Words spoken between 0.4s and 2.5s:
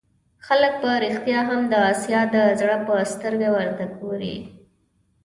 خلک په رښتیا هم د آسیا د